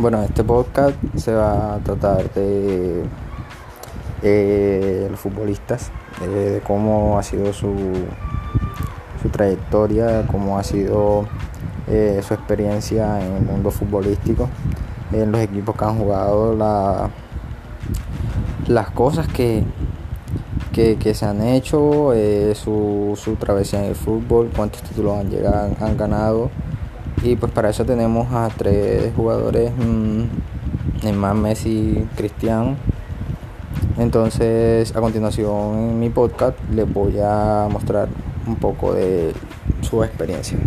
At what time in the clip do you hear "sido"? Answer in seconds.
7.24-7.52, 10.62-11.26